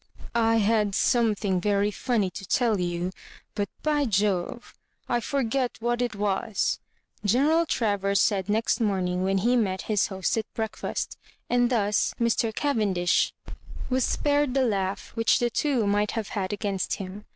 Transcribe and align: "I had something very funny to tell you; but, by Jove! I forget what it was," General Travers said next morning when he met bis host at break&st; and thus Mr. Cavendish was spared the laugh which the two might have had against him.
"I 0.33 0.55
had 0.55 0.95
something 0.95 1.61
very 1.61 1.91
funny 1.91 2.31
to 2.31 2.43
tell 2.43 2.79
you; 2.79 3.11
but, 3.53 3.69
by 3.83 4.05
Jove! 4.05 4.73
I 5.07 5.19
forget 5.19 5.77
what 5.79 6.01
it 6.01 6.15
was," 6.15 6.79
General 7.23 7.67
Travers 7.67 8.19
said 8.19 8.49
next 8.49 8.79
morning 8.81 9.21
when 9.23 9.37
he 9.37 9.55
met 9.55 9.85
bis 9.87 10.07
host 10.07 10.39
at 10.39 10.51
break&st; 10.55 11.17
and 11.51 11.69
thus 11.69 12.15
Mr. 12.19 12.51
Cavendish 12.51 13.31
was 13.91 14.03
spared 14.03 14.55
the 14.55 14.65
laugh 14.65 15.11
which 15.13 15.37
the 15.37 15.51
two 15.51 15.85
might 15.85 16.13
have 16.13 16.29
had 16.29 16.51
against 16.51 16.95
him. 16.95 17.25